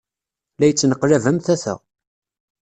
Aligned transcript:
La 0.59 0.65
ittneqlab 0.69 1.23
am 1.29 1.37
tata. 1.45 1.73